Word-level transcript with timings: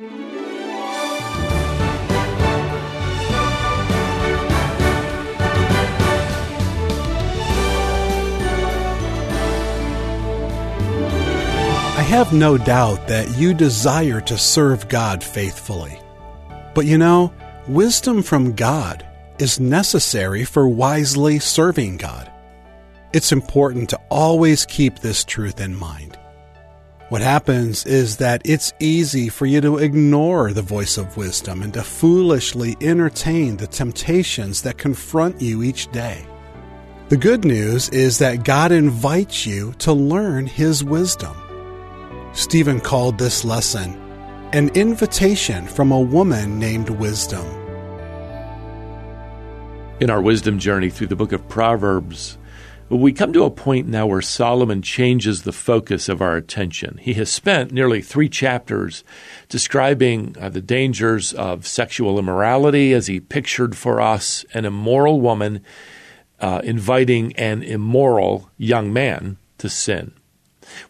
I 0.00 0.04
have 12.06 12.32
no 12.32 12.56
doubt 12.56 13.08
that 13.08 13.36
you 13.36 13.52
desire 13.52 14.20
to 14.20 14.38
serve 14.38 14.88
God 14.88 15.24
faithfully. 15.24 15.98
But 16.76 16.86
you 16.86 16.96
know, 16.96 17.34
wisdom 17.66 18.22
from 18.22 18.52
God 18.52 19.04
is 19.40 19.58
necessary 19.58 20.44
for 20.44 20.68
wisely 20.68 21.40
serving 21.40 21.96
God. 21.96 22.30
It's 23.12 23.32
important 23.32 23.90
to 23.90 24.00
always 24.10 24.64
keep 24.64 25.00
this 25.00 25.24
truth 25.24 25.60
in 25.60 25.74
mind. 25.74 26.16
What 27.08 27.22
happens 27.22 27.86
is 27.86 28.18
that 28.18 28.42
it's 28.44 28.74
easy 28.80 29.30
for 29.30 29.46
you 29.46 29.62
to 29.62 29.78
ignore 29.78 30.52
the 30.52 30.60
voice 30.60 30.98
of 30.98 31.16
wisdom 31.16 31.62
and 31.62 31.72
to 31.72 31.82
foolishly 31.82 32.76
entertain 32.82 33.56
the 33.56 33.66
temptations 33.66 34.60
that 34.62 34.76
confront 34.76 35.40
you 35.40 35.62
each 35.62 35.90
day. 35.90 36.26
The 37.08 37.16
good 37.16 37.46
news 37.46 37.88
is 37.88 38.18
that 38.18 38.44
God 38.44 38.72
invites 38.72 39.46
you 39.46 39.72
to 39.78 39.94
learn 39.94 40.46
His 40.46 40.84
wisdom. 40.84 41.34
Stephen 42.34 42.78
called 42.78 43.16
this 43.16 43.42
lesson 43.42 43.98
an 44.52 44.68
invitation 44.70 45.66
from 45.66 45.92
a 45.92 46.00
woman 46.00 46.58
named 46.58 46.90
Wisdom. 46.90 47.46
In 50.00 50.10
our 50.10 50.22
wisdom 50.22 50.58
journey 50.58 50.88
through 50.90 51.08
the 51.08 51.16
book 51.16 51.32
of 51.32 51.46
Proverbs, 51.48 52.38
we 52.96 53.12
come 53.12 53.34
to 53.34 53.44
a 53.44 53.50
point 53.50 53.86
now 53.86 54.06
where 54.06 54.22
Solomon 54.22 54.80
changes 54.80 55.42
the 55.42 55.52
focus 55.52 56.08
of 56.08 56.22
our 56.22 56.36
attention. 56.36 56.98
He 57.02 57.14
has 57.14 57.30
spent 57.30 57.70
nearly 57.70 58.00
three 58.00 58.30
chapters 58.30 59.04
describing 59.48 60.34
uh, 60.40 60.48
the 60.48 60.62
dangers 60.62 61.34
of 61.34 61.66
sexual 61.66 62.18
immorality 62.18 62.94
as 62.94 63.06
he 63.06 63.20
pictured 63.20 63.76
for 63.76 64.00
us 64.00 64.46
an 64.54 64.64
immoral 64.64 65.20
woman 65.20 65.62
uh, 66.40 66.60
inviting 66.64 67.34
an 67.36 67.62
immoral 67.62 68.50
young 68.56 68.92
man 68.92 69.36
to 69.58 69.68
sin. 69.68 70.12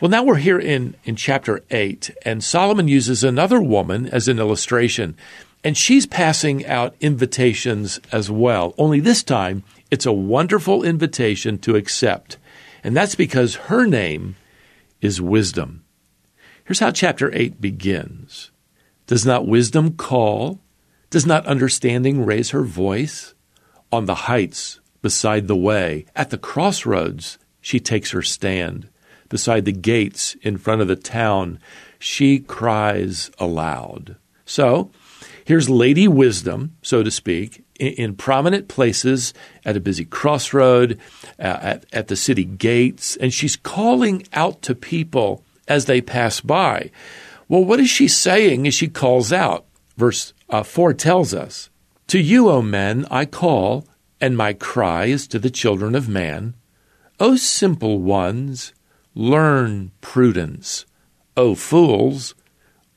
Well, 0.01 0.11
now 0.11 0.23
we're 0.23 0.37
here 0.37 0.59
in, 0.59 0.95
in 1.05 1.17
chapter 1.17 1.63
8, 1.71 2.11
and 2.25 2.43
Solomon 2.45 2.89
uses 2.89 3.25
another 3.25 3.61
woman 3.61 4.07
as 4.09 4.29
an 4.29 4.39
illustration, 4.39 5.17
and 5.65 5.77
she's 5.77 6.07
passing 6.07 6.67
out 6.67 6.95
invitations 7.01 8.01
as 8.13 8.31
well, 8.31 8.75
only 8.77 9.01
this 9.01 9.23
time 9.23 9.63
it's 9.91 10.07
a 10.07 10.13
wonderful 10.13 10.83
invitation 10.83 11.59
to 11.59 11.77
accept. 11.77 12.37
And 12.85 12.97
that's 12.97 13.15
because 13.15 13.55
her 13.55 13.87
name 13.87 14.37
is 15.01 15.21
wisdom. 15.21 15.85
Here's 16.65 16.81
how 16.81 16.91
chapter 16.91 17.35
8 17.35 17.61
begins 17.61 18.51
Does 19.07 19.25
not 19.25 19.47
wisdom 19.47 19.97
call? 19.97 20.61
Does 21.11 21.25
not 21.25 21.47
understanding 21.47 22.25
raise 22.25 22.51
her 22.51 22.65
voice? 22.65 23.35
On 23.91 24.05
the 24.05 24.15
heights, 24.15 24.81
beside 25.01 25.49
the 25.49 25.57
way, 25.57 26.05
at 26.15 26.29
the 26.29 26.37
crossroads, 26.37 27.39
she 27.61 27.81
takes 27.81 28.11
her 28.11 28.23
stand. 28.23 28.91
Beside 29.31 29.65
the 29.65 29.73
gates 29.73 30.37
in 30.43 30.59
front 30.59 30.83
of 30.83 30.89
the 30.89 30.97
town, 30.97 31.59
she 31.99 32.39
cries 32.39 33.31
aloud. 33.39 34.17
So, 34.45 34.91
here's 35.49 35.71
Lady 35.71 36.07
Wisdom, 36.07 36.77
so 36.83 37.03
to 37.03 37.11
speak, 37.11 37.65
in, 37.81 38.15
prominent 38.15 38.69
places 38.69 39.33
at 39.65 39.79
a 39.79 39.81
busy 39.81 40.05
crossroad, 40.05 41.01
uh, 41.39 41.59
at, 41.63 41.87
at 41.91 42.09
the 42.09 42.17
city 42.17 42.45
gates, 42.45 43.17
and 43.17 43.33
she's 43.33 43.57
calling 43.57 44.23
out 44.35 44.61
to 44.61 44.75
people 44.75 45.43
as 45.67 45.87
they 45.87 46.03
pass 46.03 46.43
by. 46.43 46.91
Well, 47.49 47.65
what 47.65 47.81
is 47.81 47.89
she 47.89 48.09
saying 48.09 48.67
as 48.67 48.75
she 48.75 48.89
calls 48.89 49.33
out? 49.33 49.65
Verse 49.97 50.35
uh, 50.51 50.63
4 50.63 50.93
tells 50.93 51.33
us 51.33 51.71
To 52.09 52.19
you, 52.19 52.51
O 52.51 52.61
men, 52.61 53.07
I 53.11 53.25
call, 53.25 53.87
and 54.21 54.37
my 54.37 54.53
cry 54.53 55.07
is 55.07 55.27
to 55.29 55.39
the 55.39 55.49
children 55.49 55.95
of 55.95 56.11
man. 56.11 56.57
O 57.19 57.37
simple 57.37 58.03
ones, 58.03 58.75
learn 59.15 59.93
prudence. 60.03 60.85
O 61.39 61.55
fools, 61.55 62.35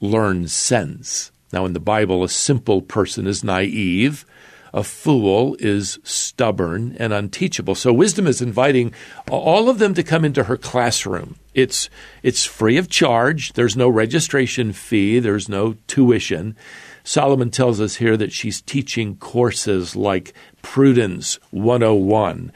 learn 0.01 0.49
sense. 0.49 1.31
Now, 1.53 1.65
in 1.65 1.73
the 1.73 1.79
Bible, 1.79 2.23
a 2.23 2.29
simple 2.29 2.81
person 2.81 3.27
is 3.27 3.43
naive, 3.43 4.25
a 4.73 4.83
fool 4.83 5.57
is 5.59 5.99
stubborn 6.03 6.95
and 6.97 7.11
unteachable. 7.11 7.75
So 7.75 7.91
wisdom 7.91 8.25
is 8.25 8.41
inviting 8.41 8.93
all 9.29 9.69
of 9.69 9.79
them 9.79 9.93
to 9.95 10.03
come 10.03 10.23
into 10.23 10.45
her 10.45 10.55
classroom. 10.57 11.35
It's 11.53 11.89
it's 12.23 12.45
free 12.45 12.77
of 12.77 12.89
charge. 12.89 13.53
There's 13.53 13.75
no 13.75 13.89
registration 13.89 14.71
fee. 14.71 15.19
There's 15.19 15.49
no 15.49 15.75
tuition. 15.87 16.55
Solomon 17.03 17.49
tells 17.51 17.81
us 17.81 17.95
here 17.95 18.15
that 18.15 18.31
she's 18.31 18.61
teaching 18.61 19.17
courses 19.17 19.95
like 19.95 20.33
Prudence 20.61 21.39
101, 21.49 22.51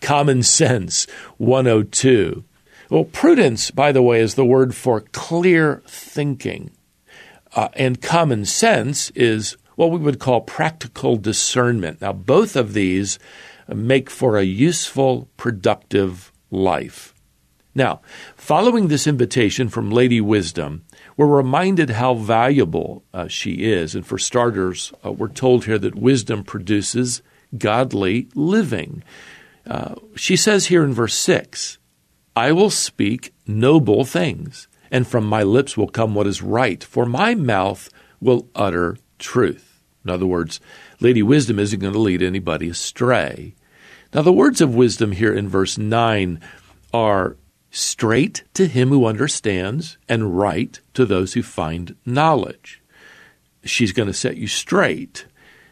Common 0.00 0.42
Sense 0.42 1.06
102. 1.38 2.44
Well, 2.90 3.04
prudence, 3.04 3.70
by 3.70 3.92
the 3.92 4.02
way, 4.02 4.20
is 4.20 4.34
the 4.34 4.44
word 4.44 4.74
for 4.74 5.00
clear 5.00 5.82
thinking. 5.86 6.70
Uh, 7.54 7.68
and 7.74 8.02
common 8.02 8.44
sense 8.44 9.10
is 9.10 9.56
what 9.76 9.90
we 9.90 9.98
would 9.98 10.18
call 10.18 10.40
practical 10.40 11.16
discernment. 11.16 12.00
Now, 12.00 12.12
both 12.12 12.56
of 12.56 12.74
these 12.74 13.18
make 13.68 14.10
for 14.10 14.36
a 14.36 14.44
useful, 14.44 15.28
productive 15.36 16.32
life. 16.50 17.14
Now, 17.74 18.02
following 18.36 18.86
this 18.86 19.06
invitation 19.06 19.68
from 19.68 19.90
Lady 19.90 20.20
Wisdom, 20.20 20.84
we're 21.16 21.26
reminded 21.26 21.90
how 21.90 22.14
valuable 22.14 23.04
uh, 23.12 23.26
she 23.26 23.64
is. 23.64 23.94
And 23.94 24.06
for 24.06 24.16
starters, 24.16 24.92
uh, 25.04 25.10
we're 25.10 25.28
told 25.28 25.64
here 25.64 25.78
that 25.78 25.96
wisdom 25.96 26.44
produces 26.44 27.22
godly 27.58 28.28
living. 28.34 29.02
Uh, 29.66 29.96
she 30.14 30.36
says 30.36 30.66
here 30.66 30.84
in 30.84 30.92
verse 30.92 31.14
6 31.16 31.78
I 32.36 32.52
will 32.52 32.70
speak 32.70 33.32
noble 33.46 34.04
things, 34.04 34.68
and 34.90 35.06
from 35.06 35.24
my 35.24 35.42
lips 35.42 35.76
will 35.76 35.88
come 35.88 36.14
what 36.14 36.26
is 36.26 36.42
right, 36.42 36.82
for 36.82 37.06
my 37.06 37.34
mouth 37.34 37.90
will 38.20 38.48
utter 38.54 38.96
truth. 39.18 39.80
In 40.04 40.10
other 40.10 40.26
words, 40.26 40.60
Lady 41.00 41.22
Wisdom 41.22 41.58
isn't 41.58 41.80
going 41.80 41.92
to 41.92 41.98
lead 41.98 42.22
anybody 42.22 42.68
astray. 42.68 43.54
Now, 44.12 44.22
the 44.22 44.32
words 44.32 44.60
of 44.60 44.74
wisdom 44.74 45.12
here 45.12 45.34
in 45.34 45.48
verse 45.48 45.76
9 45.76 46.40
are 46.92 47.36
straight 47.70 48.44
to 48.54 48.68
him 48.68 48.90
who 48.90 49.06
understands 49.06 49.98
and 50.08 50.38
right 50.38 50.78
to 50.94 51.04
those 51.04 51.32
who 51.32 51.42
find 51.42 51.96
knowledge. 52.06 52.80
She's 53.64 53.92
going 53.92 54.06
to 54.06 54.12
set 54.12 54.36
you 54.36 54.46
straight. 54.46 55.26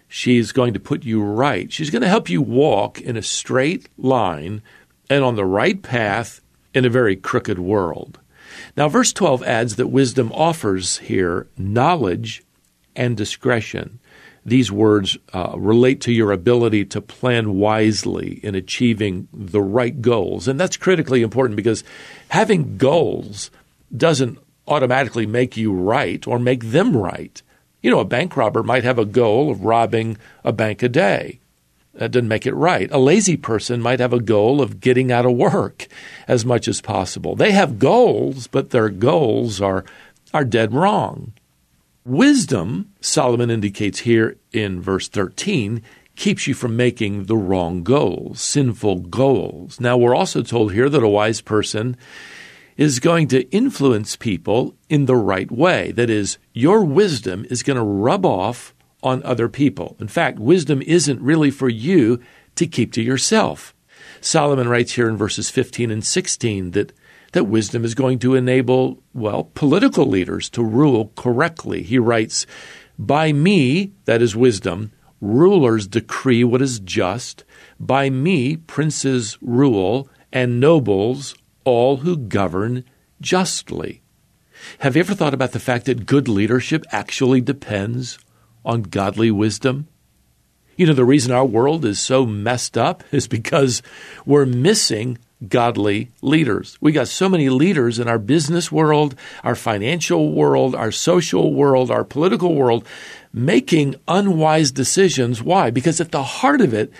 She's 0.08 0.50
going 0.50 0.74
to 0.74 0.80
put 0.80 1.04
you 1.04 1.22
right. 1.22 1.72
She's 1.72 1.90
going 1.90 2.02
to 2.02 2.08
help 2.08 2.28
you 2.28 2.42
walk 2.42 3.00
in 3.00 3.16
a 3.16 3.22
straight 3.22 3.88
line 3.96 4.62
and 5.08 5.22
on 5.22 5.36
the 5.36 5.44
right 5.44 5.80
path 5.80 6.40
in 6.74 6.84
a 6.84 6.90
very 6.90 7.16
crooked 7.16 7.58
world. 7.58 8.18
Now, 8.76 8.88
verse 8.88 9.12
12 9.12 9.42
adds 9.42 9.76
that 9.76 9.88
wisdom 9.88 10.32
offers 10.32 10.98
here 10.98 11.46
knowledge 11.56 12.42
and 12.96 13.16
discretion. 13.16 13.98
These 14.44 14.72
words 14.72 15.16
uh, 15.32 15.54
relate 15.56 16.00
to 16.02 16.12
your 16.12 16.32
ability 16.32 16.84
to 16.86 17.00
plan 17.00 17.54
wisely 17.54 18.40
in 18.42 18.54
achieving 18.54 19.28
the 19.32 19.62
right 19.62 20.00
goals. 20.02 20.48
And 20.48 20.58
that's 20.58 20.76
critically 20.76 21.22
important 21.22 21.56
because 21.56 21.84
having 22.28 22.76
goals 22.76 23.50
doesn't 23.96 24.38
automatically 24.66 25.26
make 25.26 25.56
you 25.56 25.72
right 25.72 26.26
or 26.26 26.38
make 26.38 26.64
them 26.64 26.96
right. 26.96 27.40
You 27.82 27.90
know, 27.90 28.00
a 28.00 28.04
bank 28.04 28.36
robber 28.36 28.62
might 28.62 28.84
have 28.84 28.98
a 28.98 29.04
goal 29.04 29.50
of 29.50 29.64
robbing 29.64 30.18
a 30.44 30.52
bank 30.52 30.82
a 30.82 30.88
day. 30.88 31.40
That 31.94 32.10
doesn't 32.10 32.28
make 32.28 32.46
it 32.46 32.54
right. 32.54 32.90
A 32.90 32.98
lazy 32.98 33.36
person 33.36 33.82
might 33.82 34.00
have 34.00 34.12
a 34.12 34.20
goal 34.20 34.62
of 34.62 34.80
getting 34.80 35.12
out 35.12 35.26
of 35.26 35.32
work 35.32 35.86
as 36.26 36.44
much 36.44 36.66
as 36.66 36.80
possible. 36.80 37.36
They 37.36 37.52
have 37.52 37.78
goals, 37.78 38.46
but 38.46 38.70
their 38.70 38.88
goals 38.88 39.60
are, 39.60 39.84
are 40.32 40.44
dead 40.44 40.72
wrong. 40.72 41.32
Wisdom, 42.04 42.92
Solomon 43.00 43.50
indicates 43.50 44.00
here 44.00 44.36
in 44.52 44.80
verse 44.80 45.08
13, 45.08 45.82
keeps 46.16 46.46
you 46.46 46.54
from 46.54 46.76
making 46.76 47.24
the 47.24 47.36
wrong 47.36 47.82
goals, 47.82 48.40
sinful 48.40 49.00
goals. 49.00 49.78
Now, 49.78 49.96
we're 49.96 50.14
also 50.14 50.42
told 50.42 50.72
here 50.72 50.88
that 50.88 51.02
a 51.02 51.08
wise 51.08 51.40
person 51.40 51.96
is 52.76 53.00
going 53.00 53.28
to 53.28 53.48
influence 53.50 54.16
people 54.16 54.74
in 54.88 55.04
the 55.04 55.16
right 55.16 55.50
way. 55.50 55.92
That 55.92 56.10
is, 56.10 56.38
your 56.52 56.82
wisdom 56.84 57.46
is 57.50 57.62
going 57.62 57.76
to 57.76 57.82
rub 57.82 58.24
off 58.26 58.74
on 59.02 59.22
other 59.22 59.48
people. 59.48 59.96
In 60.00 60.08
fact, 60.08 60.38
wisdom 60.38 60.82
isn't 60.82 61.20
really 61.20 61.50
for 61.50 61.68
you 61.68 62.20
to 62.56 62.66
keep 62.66 62.92
to 62.92 63.02
yourself. 63.02 63.74
Solomon 64.20 64.68
writes 64.68 64.92
here 64.92 65.08
in 65.08 65.16
verses 65.16 65.50
15 65.50 65.90
and 65.90 66.04
16 66.04 66.72
that 66.72 66.92
that 67.32 67.44
wisdom 67.44 67.84
is 67.84 67.94
going 67.94 68.18
to 68.20 68.34
enable, 68.34 69.02
well, 69.14 69.50
political 69.54 70.06
leaders 70.06 70.48
to 70.50 70.62
rule 70.62 71.12
correctly. 71.16 71.82
He 71.82 71.98
writes, 71.98 72.46
By 72.98 73.32
me, 73.32 73.92
that 74.04 74.22
is 74.22 74.36
wisdom, 74.36 74.92
rulers 75.20 75.86
decree 75.86 76.44
what 76.44 76.62
is 76.62 76.78
just. 76.78 77.44
By 77.80 78.10
me, 78.10 78.56
princes 78.56 79.38
rule, 79.40 80.08
and 80.30 80.60
nobles, 80.60 81.34
all 81.64 81.98
who 81.98 82.16
govern 82.16 82.84
justly. 83.20 84.02
Have 84.80 84.94
you 84.94 85.00
ever 85.00 85.14
thought 85.14 85.34
about 85.34 85.52
the 85.52 85.58
fact 85.58 85.86
that 85.86 86.06
good 86.06 86.28
leadership 86.28 86.84
actually 86.92 87.40
depends 87.40 88.18
on 88.64 88.82
godly 88.82 89.30
wisdom? 89.30 89.88
You 90.76 90.86
know, 90.86 90.94
the 90.94 91.04
reason 91.04 91.32
our 91.32 91.44
world 91.44 91.84
is 91.84 92.00
so 92.00 92.24
messed 92.26 92.78
up 92.78 93.04
is 93.12 93.28
because 93.28 93.82
we're 94.24 94.46
missing 94.46 95.18
godly 95.48 96.10
leaders. 96.20 96.78
We 96.80 96.92
got 96.92 97.08
so 97.08 97.28
many 97.28 97.48
leaders 97.48 97.98
in 97.98 98.08
our 98.08 98.18
business 98.18 98.70
world, 98.70 99.14
our 99.42 99.54
financial 99.54 100.32
world, 100.32 100.74
our 100.74 100.92
social 100.92 101.52
world, 101.52 101.90
our 101.90 102.04
political 102.04 102.54
world 102.54 102.86
making 103.32 103.96
unwise 104.06 104.70
decisions. 104.70 105.42
Why? 105.42 105.70
Because 105.70 106.00
at 106.00 106.12
the 106.12 106.22
heart 106.22 106.60
of 106.60 106.74
it, 106.74 106.92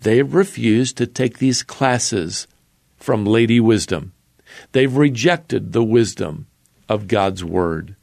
they've 0.00 0.32
refused 0.34 0.96
to 0.96 1.06
take 1.06 1.38
these 1.38 1.62
classes 1.62 2.46
from 2.96 3.24
Lady 3.26 3.60
Wisdom. 3.60 4.12
They've 4.72 4.94
rejected 4.94 5.72
the 5.72 5.84
wisdom 5.84 6.46
of 6.88 7.08
God's 7.08 7.44
Word. 7.44 7.96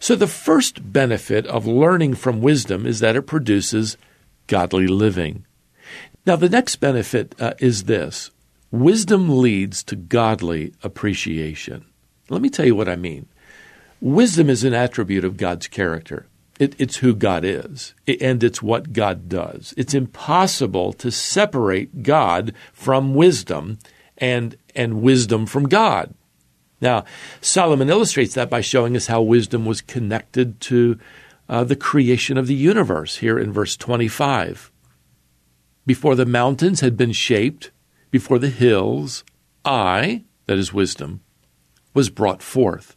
So, 0.00 0.14
the 0.14 0.26
first 0.26 0.92
benefit 0.92 1.46
of 1.46 1.66
learning 1.66 2.14
from 2.14 2.40
wisdom 2.40 2.86
is 2.86 3.00
that 3.00 3.16
it 3.16 3.22
produces 3.22 3.96
godly 4.46 4.86
living. 4.86 5.44
Now, 6.26 6.36
the 6.36 6.48
next 6.48 6.76
benefit 6.76 7.34
uh, 7.38 7.54
is 7.58 7.84
this 7.84 8.30
wisdom 8.70 9.40
leads 9.40 9.82
to 9.84 9.96
godly 9.96 10.72
appreciation. 10.82 11.84
Let 12.28 12.42
me 12.42 12.50
tell 12.50 12.66
you 12.66 12.74
what 12.74 12.88
I 12.88 12.96
mean. 12.96 13.26
Wisdom 14.00 14.50
is 14.50 14.64
an 14.64 14.74
attribute 14.74 15.24
of 15.24 15.36
God's 15.36 15.68
character. 15.68 16.26
It, 16.58 16.74
it's 16.78 16.96
who 16.96 17.14
God 17.14 17.44
is, 17.44 17.94
and 18.20 18.42
it's 18.44 18.62
what 18.62 18.92
God 18.92 19.28
does. 19.28 19.74
It's 19.76 19.94
impossible 19.94 20.92
to 20.94 21.10
separate 21.10 22.02
God 22.02 22.52
from 22.72 23.14
wisdom 23.14 23.78
and, 24.18 24.56
and 24.74 25.02
wisdom 25.02 25.46
from 25.46 25.68
God. 25.68 26.14
Now, 26.80 27.04
Solomon 27.40 27.88
illustrates 27.88 28.34
that 28.34 28.50
by 28.50 28.60
showing 28.60 28.96
us 28.96 29.06
how 29.06 29.22
wisdom 29.22 29.64
was 29.64 29.80
connected 29.80 30.60
to 30.62 30.98
uh, 31.48 31.64
the 31.64 31.76
creation 31.76 32.36
of 32.36 32.46
the 32.46 32.54
universe 32.54 33.18
here 33.18 33.38
in 33.38 33.52
verse 33.52 33.76
25. 33.76 34.70
Before 35.86 36.14
the 36.14 36.26
mountains 36.26 36.80
had 36.80 36.96
been 36.96 37.12
shaped, 37.12 37.70
before 38.10 38.38
the 38.38 38.48
hills, 38.48 39.24
I, 39.64 40.24
that 40.46 40.58
is 40.58 40.72
wisdom, 40.72 41.20
was 41.92 42.10
brought 42.10 42.42
forth. 42.42 42.96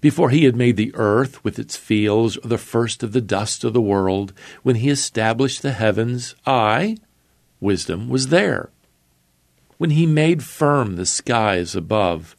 Before 0.00 0.30
he 0.30 0.44
had 0.44 0.56
made 0.56 0.76
the 0.76 0.94
earth 0.94 1.42
with 1.44 1.58
its 1.58 1.76
fields, 1.76 2.36
or 2.38 2.48
the 2.48 2.58
first 2.58 3.02
of 3.02 3.12
the 3.12 3.20
dust 3.20 3.64
of 3.64 3.72
the 3.72 3.80
world, 3.80 4.32
when 4.62 4.76
he 4.76 4.88
established 4.88 5.62
the 5.62 5.72
heavens, 5.72 6.34
I, 6.46 6.96
wisdom, 7.60 8.08
was 8.08 8.28
there. 8.28 8.70
When 9.78 9.90
he 9.90 10.06
made 10.06 10.42
firm 10.42 10.96
the 10.96 11.06
skies 11.06 11.74
above, 11.74 12.36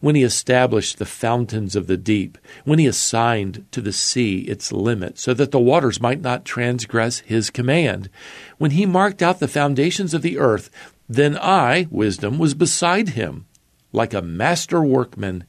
when 0.00 0.14
he 0.14 0.22
established 0.22 0.98
the 0.98 1.04
fountains 1.04 1.76
of 1.76 1.86
the 1.86 1.96
deep, 1.96 2.38
when 2.64 2.78
he 2.78 2.86
assigned 2.86 3.66
to 3.72 3.80
the 3.80 3.92
sea 3.92 4.40
its 4.40 4.72
limit, 4.72 5.18
so 5.18 5.34
that 5.34 5.50
the 5.50 5.60
waters 5.60 6.00
might 6.00 6.20
not 6.20 6.44
transgress 6.44 7.20
his 7.20 7.50
command, 7.50 8.08
when 8.58 8.72
he 8.72 8.86
marked 8.86 9.22
out 9.22 9.40
the 9.40 9.48
foundations 9.48 10.14
of 10.14 10.22
the 10.22 10.38
earth, 10.38 10.70
then 11.08 11.36
I, 11.38 11.86
wisdom, 11.90 12.38
was 12.38 12.54
beside 12.54 13.10
him, 13.10 13.46
like 13.92 14.14
a 14.14 14.22
master 14.22 14.82
workman, 14.82 15.44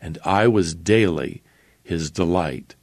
and 0.00 0.18
I 0.24 0.46
was 0.48 0.74
daily 0.74 1.42
his 1.82 2.10
delight. 2.10 2.74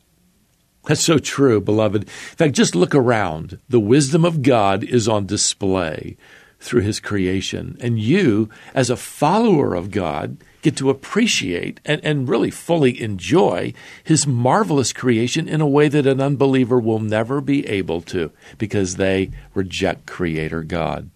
That's 0.85 1.01
so 1.01 1.17
true, 1.17 1.61
beloved. 1.61 2.03
In 2.03 2.09
fact, 2.09 2.53
just 2.53 2.75
look 2.75 2.93
around. 2.93 3.59
The 3.69 3.79
wisdom 3.79 4.23
of 4.23 4.41
God 4.41 4.83
is 4.83 5.07
on 5.07 5.25
display 5.25 6.17
through 6.59 6.81
his 6.81 6.99
creation. 6.99 7.77
And 7.79 7.99
you, 7.99 8.49
as 8.73 8.89
a 8.89 8.95
follower 8.95 9.73
of 9.75 9.91
God, 9.91 10.37
get 10.65 10.75
to 10.77 10.89
appreciate 10.89 11.79
and, 11.85 12.03
and 12.03 12.27
really 12.27 12.49
fully 12.49 12.99
enjoy 12.99 13.71
his 14.03 14.25
marvelous 14.25 14.91
creation 14.91 15.47
in 15.47 15.61
a 15.61 15.67
way 15.67 15.87
that 15.87 16.07
an 16.07 16.19
unbeliever 16.19 16.79
will 16.79 16.99
never 16.99 17.39
be 17.39 17.67
able 17.67 18.01
to 18.01 18.31
because 18.57 18.95
they 18.95 19.29
reject 19.53 20.07
Creator 20.07 20.63
God. 20.63 21.11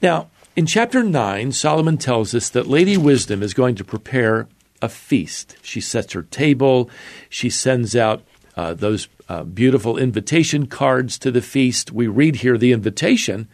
Now, 0.00 0.30
in 0.56 0.64
chapter 0.64 1.04
9, 1.04 1.52
Solomon 1.52 1.98
tells 1.98 2.34
us 2.34 2.48
that 2.48 2.66
Lady 2.66 2.96
Wisdom 2.96 3.42
is 3.42 3.52
going 3.52 3.74
to 3.74 3.84
prepare 3.84 4.48
a 4.80 4.88
feast. 4.88 5.56
She 5.60 5.82
sets 5.82 6.14
her 6.14 6.22
table, 6.22 6.88
she 7.28 7.50
sends 7.50 7.94
out 7.94 8.22
uh, 8.56 8.72
those 8.72 9.08
uh, 9.28 9.42
beautiful 9.44 9.98
invitation 9.98 10.66
cards 10.66 11.18
to 11.18 11.30
the 11.30 11.42
feast. 11.42 11.92
We 11.92 12.06
read 12.06 12.36
here 12.36 12.56
the 12.56 12.72
invitation 12.72 13.46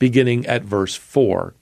beginning 0.00 0.44
at 0.46 0.64
verse 0.64 0.96
4. 0.96 1.54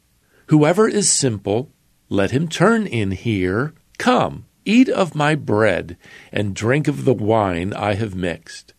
Whoever 0.47 0.89
is 0.89 1.11
simple 1.11 1.71
let 2.09 2.31
him 2.31 2.49
turn 2.49 2.87
in 2.87 3.11
here. 3.13 3.75
Come, 3.99 4.47
eat 4.65 4.89
of 4.89 5.15
my 5.15 5.35
bread, 5.35 5.97
and 6.33 6.55
drink 6.55 6.89
of 6.89 7.05
the 7.05 7.15
wine 7.15 7.73
I 7.73 7.95
have 7.95 8.15
mixed. 8.15 8.73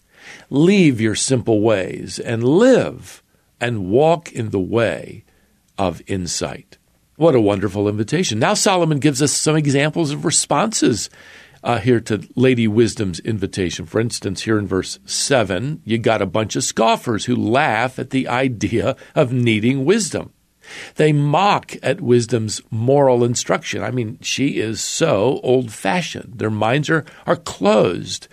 Leave 0.49 0.99
your 0.99 1.15
simple 1.15 1.61
ways, 1.61 2.19
and 2.19 2.43
live, 2.43 3.23
and 3.59 3.89
walk 3.89 4.31
in 4.31 4.49
the 4.49 4.59
way 4.59 5.23
of 5.77 6.01
insight. 6.07 6.77
What 7.15 7.35
a 7.35 7.41
wonderful 7.41 7.87
invitation. 7.89 8.39
Now, 8.39 8.53
Solomon 8.53 8.99
gives 8.99 9.21
us 9.21 9.33
some 9.33 9.55
examples 9.55 10.11
of 10.11 10.25
responses 10.25 11.09
uh, 11.63 11.79
here 11.79 11.99
to 11.99 12.27
Lady 12.35 12.67
Wisdom's 12.67 13.19
invitation. 13.19 13.85
For 13.85 13.99
instance, 13.99 14.43
here 14.43 14.57
in 14.57 14.67
verse 14.67 14.99
7, 15.05 15.81
you 15.83 15.97
got 15.97 16.21
a 16.21 16.25
bunch 16.25 16.55
of 16.55 16.63
scoffers 16.63 17.25
who 17.25 17.35
laugh 17.35 17.99
at 17.99 18.11
the 18.11 18.27
idea 18.27 18.95
of 19.15 19.33
needing 19.33 19.85
wisdom. 19.85 20.31
They 20.95 21.12
mock 21.12 21.75
at 21.81 22.01
wisdom's 22.01 22.62
moral 22.69 23.24
instruction. 23.24 23.83
I 23.83 23.92
mean, 23.92 24.18
she 24.21 24.60
is 24.60 24.81
so 24.81 25.39
old 25.44 25.71
fashioned. 25.71 26.36
Their 26.38 26.50
minds 26.50 26.89
are, 26.89 27.06
are 27.25 27.36
closed. 27.36 28.27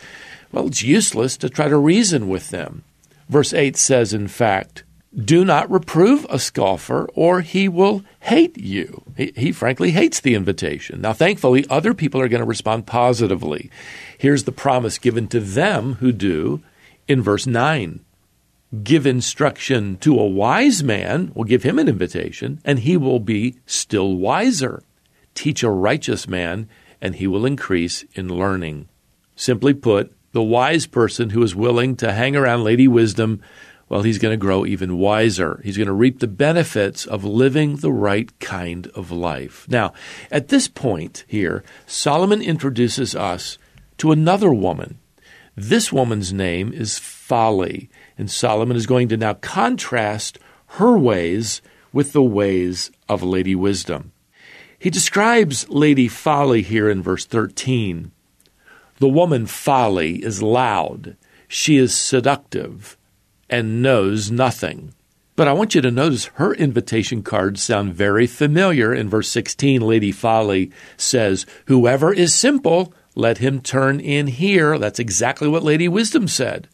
Well, 0.53 0.67
it's 0.69 0.83
useless 0.83 1.37
to 1.38 1.50
try 1.50 1.69
to 1.69 1.77
reason 1.77 2.29
with 2.29 2.50
them. 2.50 2.85
Verse 3.29 3.53
8 3.53 3.77
says, 3.77 4.12
in 4.12 4.29
fact, 4.29 4.85
do 5.17 5.44
not 5.44 5.71
reprove 5.71 6.27
a 6.29 6.38
scoffer, 6.38 7.09
or 7.15 7.41
he 7.41 7.69
will 7.69 8.03
hate 8.21 8.59
you. 8.59 9.03
He, 9.17 9.33
he, 9.35 9.53
frankly 9.53 9.93
hates 9.93 10.21
the 10.21 10.35
invitation. 10.35 11.00
Now, 11.00 11.15
thankfully, 11.15 11.65
other 11.71 11.94
people 11.94 12.21
are 12.21 12.29
going 12.29 12.43
to 12.43 12.47
respond 12.47 12.87
positively. 12.87 13.71
Here's 14.19 14.44
the 14.44 14.53
promise 14.53 14.99
given 14.99 15.27
to 15.29 15.41
them 15.41 15.94
who 15.94 16.12
do 16.12 16.62
in 17.09 17.23
verse 17.23 17.47
9 17.47 18.00
give 18.82 19.06
instruction 19.06 19.96
to 19.99 20.19
a 20.19 20.26
wise 20.26 20.82
man, 20.82 21.32
will 21.34 21.44
give 21.44 21.62
him 21.62 21.78
an 21.78 21.88
invitation, 21.88 22.61
and 22.64 22.81
he 22.81 22.96
will 22.96 23.20
be 23.20 23.56
still 23.67 24.17
wiser. 24.17 24.82
Teach 25.34 25.62
a 25.62 25.70
righteous 25.70 26.26
man, 26.26 26.69
and 27.00 27.17
he 27.17 27.26
will 27.26 27.46
increase 27.46 28.05
in 28.14 28.28
learning. 28.28 28.88
Simply 29.34 29.75
put, 29.75 30.12
the 30.32 30.43
wise 30.43 30.87
person 30.87 31.30
who 31.30 31.42
is 31.42 31.54
willing 31.54 31.97
to 31.97 32.12
hang 32.12 32.37
around 32.37 32.64
Lady 32.64 32.88
Wisdom, 32.88 33.40
well, 33.88 34.02
he's 34.02 34.18
going 34.18 34.33
to 34.33 34.37
grow 34.37 34.66
even 34.66 34.99
wiser. 34.99 35.61
He's 35.62 35.76
going 35.76 35.87
to 35.87 35.92
reap 35.92 36.18
the 36.18 36.26
benefits 36.26 37.06
of 37.06 37.25
living 37.25 37.76
the 37.76 37.92
right 37.92 38.37
kind 38.40 38.88
of 38.88 39.11
life. 39.11 39.66
Now, 39.68 39.92
at 40.30 40.49
this 40.49 40.66
point 40.66 41.25
here, 41.28 41.62
Solomon 41.87 42.42
introduces 42.42 43.14
us 43.14 43.59
to 43.99 44.11
another 44.12 44.52
woman. 44.52 44.99
This 45.56 45.90
woman's 45.90 46.34
name 46.34 46.72
is 46.72 46.98
Folly. 46.98 47.88
And 48.18 48.30
Solomon 48.30 48.76
is 48.76 48.86
going 48.86 49.08
to 49.08 49.16
now 49.16 49.34
contrast 49.34 50.38
her 50.66 50.96
ways 50.98 51.62
with 51.92 52.12
the 52.12 52.22
ways 52.22 52.90
of 53.08 53.22
Lady 53.22 53.54
Wisdom. 53.54 54.12
He 54.78 54.90
describes 54.90 55.68
Lady 55.70 56.08
Folly 56.08 56.60
here 56.60 56.90
in 56.90 57.02
verse 57.02 57.25
13. 57.25 58.12
The 58.98 59.08
woman 59.08 59.46
Folly 59.46 60.22
is 60.22 60.42
loud, 60.42 61.16
she 61.48 61.76
is 61.76 61.94
seductive, 61.94 62.96
and 63.48 63.82
knows 63.82 64.30
nothing. 64.30 64.92
But 65.36 65.48
I 65.48 65.52
want 65.52 65.75
you 65.75 65.82
to 65.82 65.90
notice 65.90 66.26
her 66.34 66.54
invitation 66.54 67.22
cards 67.22 67.62
sound 67.62 67.94
very 67.94 68.26
familiar. 68.26 68.94
In 68.94 69.08
verse 69.08 69.28
16, 69.28 69.82
Lady 69.82 70.12
Folly 70.12 70.70
says, 70.96 71.44
Whoever 71.66 72.12
is 72.12 72.34
simple, 72.34 72.92
let 73.16 73.38
him 73.38 73.61
turn 73.61 73.99
in 73.99 74.28
here. 74.28 74.78
That's 74.78 75.00
exactly 75.00 75.49
what 75.49 75.64
Lady 75.64 75.88
Wisdom 75.88 76.28
said. 76.28 76.68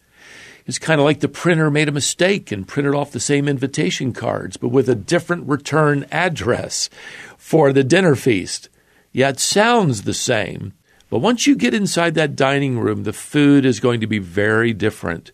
It's 0.65 0.77
kind 0.77 1.01
of 1.01 1.05
like 1.05 1.21
the 1.21 1.27
printer 1.27 1.71
made 1.71 1.89
a 1.89 1.93
mistake 1.93 2.51
and 2.51 2.67
printed 2.67 2.93
off 2.93 3.11
the 3.11 3.19
same 3.19 3.47
invitation 3.47 4.13
cards, 4.13 4.55
but 4.55 4.69
with 4.69 4.87
a 4.87 4.95
different 4.95 5.47
return 5.47 6.05
address 6.11 6.89
for 7.37 7.73
the 7.73 7.83
dinner 7.83 8.15
feast. 8.15 8.69
Yeah, 9.11 9.29
it 9.29 9.39
sounds 9.39 10.03
the 10.03 10.13
same, 10.13 10.73
but 11.09 11.19
once 11.19 11.47
you 11.47 11.55
get 11.55 11.73
inside 11.73 12.15
that 12.15 12.35
dining 12.35 12.79
room, 12.79 13.03
the 13.03 13.13
food 13.13 13.65
is 13.65 13.79
going 13.79 14.01
to 14.01 14.07
be 14.07 14.19
very 14.19 14.73
different. 14.73 15.31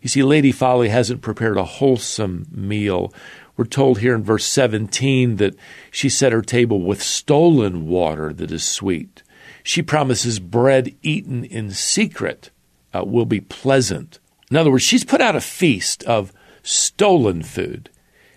You 0.00 0.08
see, 0.08 0.22
Lady 0.22 0.52
Folly 0.52 0.88
hasn't 0.88 1.22
prepared 1.22 1.56
a 1.56 1.64
wholesome 1.64 2.46
meal. 2.50 3.14
We're 3.56 3.64
told 3.66 4.00
here 4.00 4.14
in 4.14 4.24
verse 4.24 4.44
17 4.44 5.36
that 5.36 5.54
she 5.90 6.08
set 6.08 6.32
her 6.32 6.42
table 6.42 6.82
with 6.82 7.02
stolen 7.02 7.86
water 7.86 8.32
that 8.32 8.50
is 8.50 8.64
sweet. 8.64 9.22
She 9.62 9.82
promises 9.82 10.38
bread 10.38 10.94
eaten 11.02 11.44
in 11.44 11.70
secret 11.70 12.50
uh, 12.94 13.04
will 13.04 13.26
be 13.26 13.40
pleasant. 13.40 14.18
In 14.50 14.56
other 14.56 14.70
words, 14.70 14.82
she's 14.82 15.04
put 15.04 15.20
out 15.20 15.36
a 15.36 15.40
feast 15.40 16.02
of 16.04 16.32
stolen 16.62 17.42
food. 17.42 17.90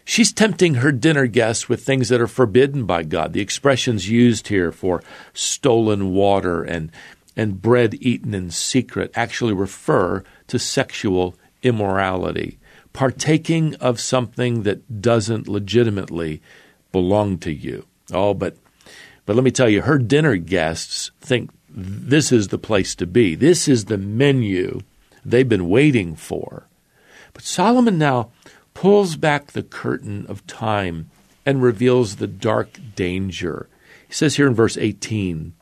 She's 0.05 0.31
tempting 0.31 0.75
her 0.75 0.91
dinner 0.91 1.25
guests 1.25 1.67
with 1.67 1.83
things 1.83 2.09
that 2.09 2.21
are 2.21 2.27
forbidden 2.27 2.85
by 2.85 3.03
God. 3.03 3.33
The 3.33 3.41
expressions 3.41 4.09
used 4.09 4.49
here 4.49 4.71
for 4.71 5.03
stolen 5.33 6.13
water 6.13 6.63
and 6.63 6.91
and 7.35 7.61
bread 7.61 7.95
eaten 7.95 8.33
in 8.33 8.49
secret 8.49 9.11
actually 9.13 9.51
refer 9.51 10.23
to 10.47 10.57
sexual 10.57 11.35
immorality, 11.63 12.57
partaking 12.93 13.75
of 13.75 13.99
something 13.99 14.63
that 14.63 15.01
doesn't 15.01 15.47
legitimately 15.47 16.41
belong 16.93 17.37
to 17.39 17.51
you. 17.51 17.85
Oh, 18.13 18.33
but 18.33 18.55
but 19.25 19.35
let 19.35 19.43
me 19.43 19.51
tell 19.51 19.69
you, 19.69 19.81
her 19.81 19.97
dinner 19.97 20.35
guests 20.35 21.11
think 21.19 21.49
this 21.69 22.31
is 22.31 22.49
the 22.49 22.57
place 22.57 22.95
to 22.95 23.07
be. 23.07 23.35
This 23.35 23.67
is 23.67 23.85
the 23.85 23.97
menu 23.97 24.81
they've 25.23 25.49
been 25.49 25.69
waiting 25.69 26.15
for. 26.15 26.67
But 27.33 27.43
Solomon 27.43 27.97
now 27.97 28.31
pulls 28.73 29.15
back 29.15 29.51
the 29.51 29.63
curtain 29.63 30.25
of 30.27 30.45
time 30.47 31.09
and 31.45 31.61
reveals 31.61 32.15
the 32.15 32.27
dark 32.27 32.79
danger. 32.95 33.67
He 34.07 34.13
says 34.13 34.35
here 34.35 34.47
in 34.47 34.53
verse 34.53 34.77
18, 34.77 35.53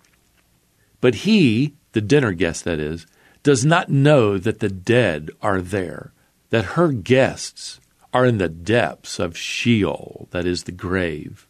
But 1.01 1.15
he, 1.15 1.73
the 1.93 2.01
dinner 2.01 2.33
guest 2.33 2.65
that 2.65 2.79
is, 2.79 3.07
does 3.43 3.65
not 3.65 3.89
know 3.89 4.37
that 4.37 4.59
the 4.59 4.69
dead 4.69 5.29
are 5.41 5.61
there, 5.61 6.11
that 6.49 6.65
her 6.77 6.91
guests 6.91 7.79
are 8.13 8.25
in 8.25 8.37
the 8.37 8.49
depths 8.49 9.19
of 9.19 9.37
Sheol, 9.37 10.27
that 10.31 10.45
is 10.45 10.63
the 10.63 10.71
grave. 10.71 11.47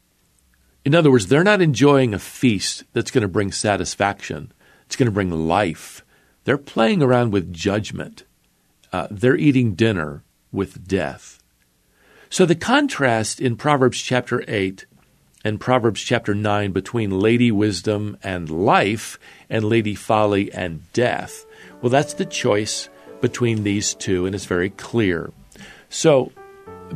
In 0.86 0.94
other 0.94 1.12
words, 1.12 1.28
they're 1.28 1.44
not 1.44 1.62
enjoying 1.62 2.14
a 2.14 2.20
feast 2.20 2.84
that's 2.94 3.12
going 3.12 3.22
to 3.22 3.28
bring 3.28 3.52
satisfaction, 3.52 4.52
it's 4.86 4.96
going 4.96 5.08
to 5.08 5.12
bring 5.12 5.32
life. 5.32 6.04
They're 6.46 6.58
playing 6.58 7.02
around 7.02 7.32
with 7.32 7.54
judgment. 7.54 8.24
Uh, 8.92 9.08
they're 9.10 9.38
eating 9.38 9.76
dinner 9.76 10.24
with 10.52 10.88
death. 10.88 11.42
So 12.30 12.46
the 12.46 12.56
contrast 12.56 13.40
in 13.40 13.56
Proverbs 13.56 14.02
chapter 14.02 14.44
8 14.48 14.86
and 15.46 15.60
Proverbs 15.60 16.02
chapter 16.02 16.36
9 16.36 16.72
between 16.72 17.20
Lady 17.20 17.52
Wisdom 17.52 18.18
and 18.24 18.50
life 18.50 19.18
and 19.50 19.64
Lady 19.64 19.96
Folly 19.96 20.52
and 20.52 20.92
death, 20.94 21.46
well, 21.82 21.90
that's 21.90 22.16
the 22.16 22.26
choice 22.26 22.90
between 23.22 23.64
these 23.64 23.94
two, 23.94 24.26
and 24.26 24.36
it's 24.36 24.46
very 24.46 24.70
clear. 24.70 25.32
So 25.90 26.32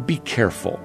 be 0.05 0.17
careful. 0.17 0.79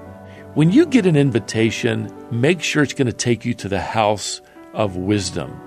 When 0.55 0.71
you 0.71 0.85
get 0.85 1.07
an 1.07 1.17
invitation, 1.17 2.13
make 2.31 2.63
sure 2.63 2.83
it's 2.83 2.93
going 2.93 3.07
to 3.07 3.13
take 3.13 3.47
you 3.47 3.55
to 3.55 3.71
the 3.71 3.81
house 3.81 4.43
of 4.75 4.97
wisdom. 4.97 5.59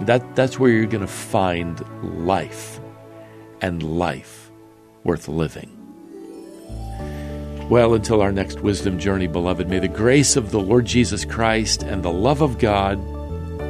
That, 0.00 0.34
that's 0.34 0.58
where 0.58 0.68
you're 0.68 0.86
going 0.86 1.06
to 1.06 1.06
find 1.06 1.80
life 2.26 2.80
and 3.60 3.84
life 3.84 4.50
worth 5.04 5.28
living. 5.28 5.70
Well, 7.70 7.94
until 7.94 8.20
our 8.20 8.32
next 8.32 8.62
wisdom 8.62 8.98
journey, 8.98 9.28
beloved, 9.28 9.68
may 9.68 9.78
the 9.78 9.86
grace 9.86 10.34
of 10.34 10.50
the 10.50 10.60
Lord 10.60 10.86
Jesus 10.86 11.24
Christ 11.24 11.84
and 11.84 12.02
the 12.02 12.12
love 12.12 12.40
of 12.40 12.58
God 12.58 12.98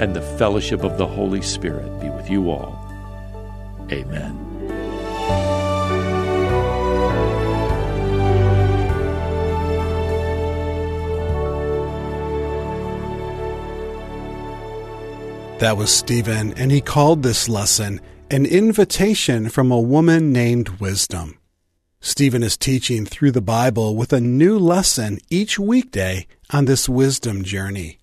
and 0.01 0.17
the 0.17 0.23
fellowship 0.39 0.83
of 0.85 0.97
the 0.97 1.07
Holy 1.07 1.43
Spirit 1.43 2.01
be 2.01 2.09
with 2.09 2.31
you 2.31 2.51
all. 2.51 2.79
Amen. 3.93 4.46
That 15.59 15.79
was 15.79 15.91
Stephen, 15.91 16.53
and 16.59 16.71
he 16.71 16.83
called 16.83 17.23
this 17.23 17.49
lesson 17.49 18.03
an 18.31 18.45
invitation 18.45 19.49
from 19.49 19.71
a 19.71 19.81
woman 19.81 20.31
named 20.31 20.69
Wisdom. 20.81 21.39
Stephen 21.99 22.43
is 22.43 22.59
teaching 22.59 23.07
through 23.07 23.31
the 23.31 23.41
Bible 23.41 23.97
with 23.97 24.13
a 24.13 24.21
new 24.21 24.59
lesson 24.59 25.19
each 25.31 25.59
weekday 25.59 26.27
on 26.51 26.67
this 26.67 26.91
wisdom 26.91 27.43
journey. 27.43 28.01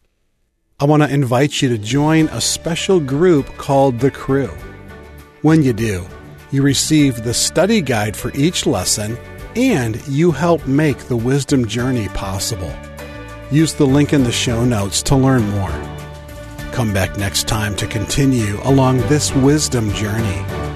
I 0.79 0.85
want 0.85 1.03
to 1.03 1.13
invite 1.13 1.61
you 1.61 1.69
to 1.69 1.77
join 1.77 2.25
a 2.29 2.41
special 2.41 2.99
group 2.99 3.45
called 3.57 3.99
The 3.99 4.09
Crew. 4.09 4.49
When 5.43 5.61
you 5.61 5.73
do, 5.73 6.07
you 6.49 6.63
receive 6.63 7.23
the 7.23 7.35
study 7.35 7.81
guide 7.81 8.17
for 8.17 8.31
each 8.33 8.65
lesson 8.65 9.15
and 9.55 10.05
you 10.07 10.31
help 10.31 10.65
make 10.65 10.97
the 10.97 11.17
wisdom 11.17 11.67
journey 11.67 12.07
possible. 12.09 12.73
Use 13.51 13.75
the 13.75 13.85
link 13.85 14.11
in 14.11 14.23
the 14.23 14.31
show 14.31 14.65
notes 14.65 15.03
to 15.03 15.15
learn 15.15 15.47
more. 15.51 16.02
Come 16.73 16.91
back 16.91 17.17
next 17.17 17.47
time 17.47 17.75
to 17.75 17.85
continue 17.85 18.59
along 18.63 18.97
this 19.01 19.31
wisdom 19.31 19.93
journey. 19.93 20.72